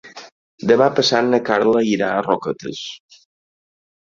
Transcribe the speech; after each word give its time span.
Demà 0.71 0.87
passat 0.99 1.27
na 1.27 1.39
Carla 1.49 1.83
irà 1.91 2.09
a 2.15 2.25
Roquetes. 2.31 2.81